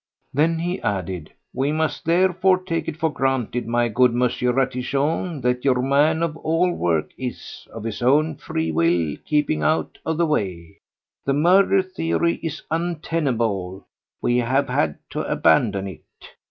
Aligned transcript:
Then 0.33 0.57
he 0.57 0.81
added: 0.81 1.31
"We 1.53 1.71
must 1.71 2.05
therefore 2.05 2.57
take 2.63 2.87
it 2.87 2.97
for 2.97 3.13
granted, 3.13 3.67
my 3.67 3.87
good 3.87 4.13
M. 4.13 4.21
Ratichon, 4.23 5.41
that 5.41 5.63
your 5.63 5.79
man 5.79 6.23
of 6.23 6.35
all 6.37 6.71
work 6.73 7.11
is—of 7.19 7.83
his 7.83 8.01
own 8.01 8.37
free 8.37 8.71
will—keeping 8.71 9.61
out 9.61 9.99
of 10.03 10.17
the 10.17 10.25
way. 10.25 10.79
The 11.23 11.33
murder 11.33 11.83
theory 11.83 12.37
is 12.41 12.63
untenable; 12.71 13.85
we 14.23 14.37
have 14.37 14.69
had 14.69 14.97
to 15.11 15.21
abandon 15.31 15.85
it. 15.87 16.03